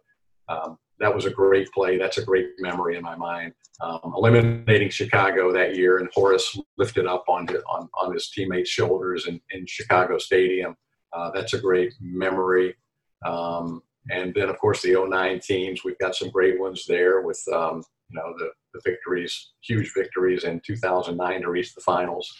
[0.49, 1.99] um, that was a great play.
[1.99, 3.53] That's a great memory in my mind.
[3.81, 9.27] Um, eliminating Chicago that year, and Horace lifted up on on, on his teammates' shoulders
[9.29, 10.77] in, in Chicago Stadium.
[11.13, 12.75] Uh, that's a great memory.
[13.25, 17.43] Um, and then, of course, the 09 teams, we've got some great ones there with,
[17.53, 22.33] um, you know, the, the victories, huge victories in 2009 to reach the finals.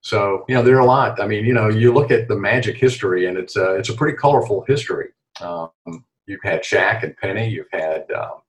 [0.00, 1.20] So, you know, there are a lot.
[1.20, 3.94] I mean, you know, you look at the Magic history, and it's a, it's a
[3.94, 5.08] pretty colorful history.
[5.40, 5.70] Um,
[6.26, 7.48] you've had Shaq and Penny.
[7.48, 8.42] You've had um,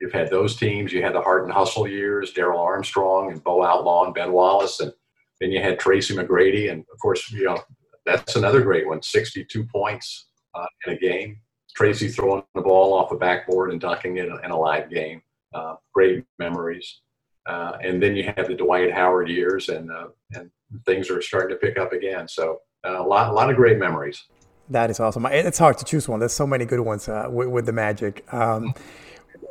[0.00, 0.92] you've had those teams.
[0.92, 4.80] You had the Heart and Hustle years, Darrell Armstrong and Bo Outlaw and Ben Wallace,
[4.80, 4.92] and
[5.40, 7.58] then you had Tracy McGrady, and of course, you know,
[8.06, 11.40] that's another great one 62 points uh, in a game.
[11.74, 15.20] Tracy throwing the ball off a backboard and dunking it in a live game.
[15.54, 17.00] Uh, great memories.
[17.46, 20.50] Uh, and then you have the Dwight Howard years, and uh, and
[20.86, 22.26] things are starting to pick up again.
[22.26, 24.24] So uh, a lot, a lot of great memories.
[24.70, 25.26] That is awesome.
[25.26, 26.20] It's hard to choose one.
[26.20, 28.24] There's so many good ones uh, with, with, the Magic.
[28.32, 28.72] Um,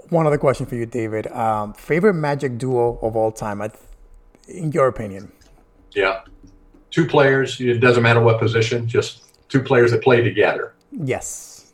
[0.09, 1.27] one other question for you, David.
[1.27, 3.61] Um, favorite Magic duo of all time,
[4.47, 5.31] in your opinion?
[5.91, 6.21] Yeah,
[6.89, 7.61] two players.
[7.61, 8.87] It doesn't matter what position.
[8.87, 10.73] Just two players that play together.
[10.91, 11.73] Yes.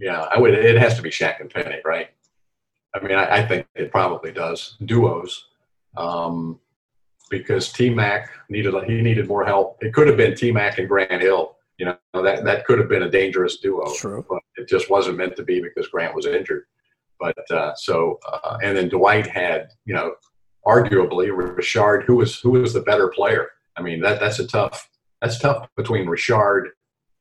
[0.00, 0.54] Yeah, I would.
[0.54, 2.08] It has to be Shaq and Penny, right?
[2.94, 5.48] I mean, I, I think it probably does duos,
[5.96, 6.60] um,
[7.30, 9.78] because T Mac needed he needed more help.
[9.80, 11.56] It could have been T Mac and Grant Hill.
[11.78, 13.92] You know that that could have been a dangerous duo.
[13.94, 14.24] True.
[14.28, 16.64] But it just wasn't meant to be because Grant was injured.
[17.18, 20.14] But uh, so uh, and then Dwight had you know
[20.66, 23.48] arguably Richard, who was who was the better player.
[23.76, 24.88] I mean that that's a tough
[25.22, 26.70] that's tough between Richard,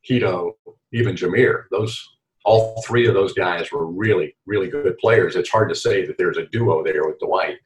[0.09, 0.53] Hedo,
[0.91, 1.63] even Jameer.
[1.72, 2.11] Those
[2.43, 5.35] all three of those guys were really, really good players.
[5.35, 7.57] It's hard to say that there's a duo there with Dwight.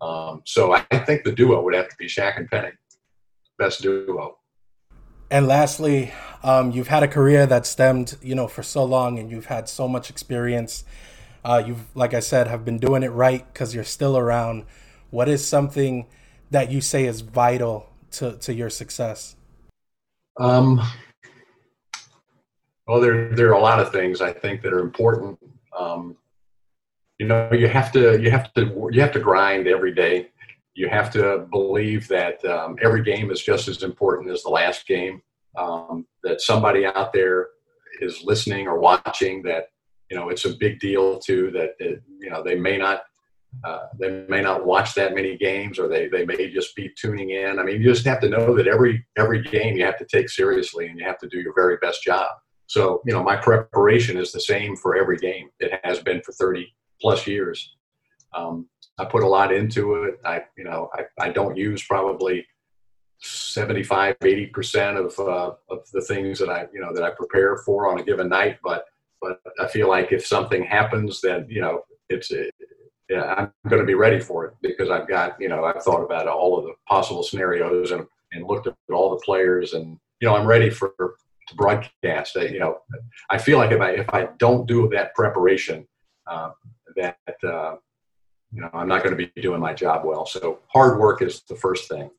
[0.00, 2.70] Um, so I think the duo would have to be Shaq and Penny.
[3.58, 4.38] best duo.
[5.30, 6.12] And lastly,
[6.42, 9.68] um, you've had a career that stemmed, you know, for so long, and you've had
[9.68, 10.84] so much experience.
[11.44, 14.64] Uh, you've, like I said, have been doing it right because you're still around.
[15.10, 16.06] What is something
[16.50, 19.36] that you say is vital to, to your success?
[20.38, 20.80] Um,
[22.88, 25.38] well, there there are a lot of things I think that are important.
[25.78, 26.16] Um,
[27.18, 30.30] you know, you have to you have to you have to grind every day.
[30.74, 34.86] You have to believe that um, every game is just as important as the last
[34.86, 35.20] game.
[35.56, 37.48] Um, that somebody out there
[38.00, 39.42] is listening or watching.
[39.42, 39.66] That
[40.10, 41.50] you know, it's a big deal too.
[41.50, 43.02] That it, you know they may not
[43.64, 47.30] uh, they may not watch that many games or they, they may just be tuning
[47.30, 47.58] in.
[47.58, 50.30] I mean, you just have to know that every every game you have to take
[50.30, 52.28] seriously and you have to do your very best job.
[52.68, 55.48] So, you know, my preparation is the same for every game.
[55.58, 57.74] It has been for 30 plus years.
[58.34, 60.20] Um, I put a lot into it.
[60.24, 62.46] I, you know, I, I don't use probably
[63.20, 67.90] 75, 80% of, uh, of the things that I, you know, that I prepare for
[67.90, 68.58] on a given night.
[68.62, 68.84] But,
[69.22, 72.54] but I feel like if something happens, then, you know, it's, it,
[73.08, 76.04] yeah, I'm going to be ready for it because I've got, you know, I've thought
[76.04, 80.28] about all of the possible scenarios and, and looked at all the players and, you
[80.28, 80.92] know, I'm ready for
[81.48, 82.36] to broadcast.
[82.36, 82.78] I, you know,
[83.30, 85.86] I feel like if I, if I don't do that preparation,
[86.26, 86.50] uh,
[86.96, 87.76] that, uh,
[88.52, 90.26] you know, I'm not going to be doing my job well.
[90.26, 92.10] So hard work is the first thing.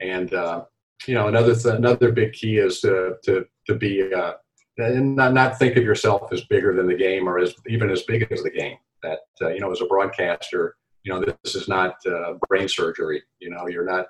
[0.00, 0.64] And, uh,
[1.06, 4.34] you know, another, th- another big key is to, to, to be, uh,
[4.78, 8.02] and not, not think of yourself as bigger than the game or as even as
[8.02, 11.68] big as the game that uh, you know as a broadcaster you know this is
[11.68, 14.06] not uh, brain surgery you know you're not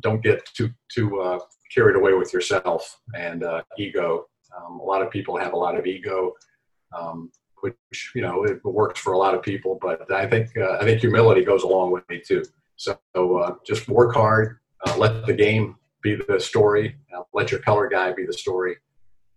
[0.00, 1.38] don't get too too uh,
[1.74, 5.76] carried away with yourself and uh, ego um, a lot of people have a lot
[5.76, 6.32] of ego
[6.96, 10.76] um, which you know it works for a lot of people but i think uh,
[10.80, 12.42] i think humility goes along with me too
[12.76, 14.58] so uh, just work hard
[14.98, 16.96] let the game be the story
[17.32, 18.76] let your color guy be the story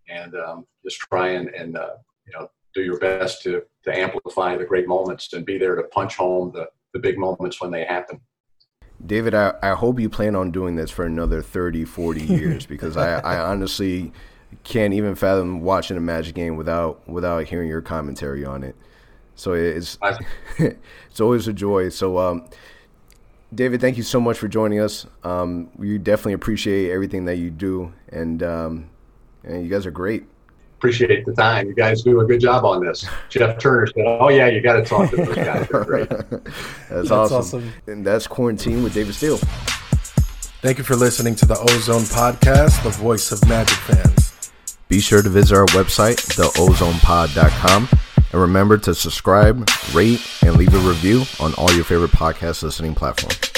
[0.10, 1.78] and um, just try and, and
[2.26, 5.84] you know do your best to to amplify the great moments and be there to
[5.84, 8.20] punch home the, the big moments when they happen.
[9.06, 12.98] David, I, I hope you plan on doing this for another 30, 40 years because
[12.98, 14.12] I, I honestly
[14.64, 18.76] can't even fathom watching a Magic game without without hearing your commentary on it.
[19.36, 20.00] So it's
[20.58, 21.90] it's always a joy.
[21.90, 22.46] So um,
[23.54, 25.06] David, thank you so much for joining us.
[25.24, 28.90] Um, we definitely appreciate everything that you do, and um,
[29.44, 30.26] and you guys are great
[30.78, 31.68] appreciate the time.
[31.68, 33.06] You guys do a good job on this.
[33.30, 35.68] Jeff Turner said, "Oh yeah, you got to talk to those guys.
[36.90, 37.38] That's, that's awesome.
[37.38, 37.74] awesome.
[37.88, 39.38] And that's quarantine with David Steele.
[40.62, 44.52] Thank you for listening to the Ozone Podcast, the voice of Magic fans.
[44.88, 47.90] Be sure to visit our website, theozonepod.com,
[48.32, 52.96] and remember to subscribe, rate, and leave a review on all your favorite podcast listening
[52.96, 53.57] platforms.